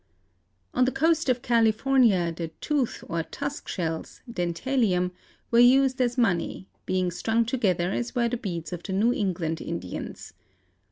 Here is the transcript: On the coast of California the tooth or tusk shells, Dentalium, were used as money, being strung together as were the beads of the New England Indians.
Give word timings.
On 0.73 0.85
the 0.85 0.91
coast 0.91 1.29
of 1.29 1.43
California 1.43 2.31
the 2.35 2.47
tooth 2.59 3.03
or 3.07 3.21
tusk 3.21 3.67
shells, 3.67 4.21
Dentalium, 4.27 5.11
were 5.51 5.59
used 5.59 6.01
as 6.01 6.17
money, 6.17 6.67
being 6.87 7.11
strung 7.11 7.45
together 7.45 7.91
as 7.91 8.15
were 8.15 8.27
the 8.27 8.37
beads 8.37 8.73
of 8.73 8.81
the 8.81 8.93
New 8.93 9.13
England 9.13 9.61
Indians. 9.61 10.33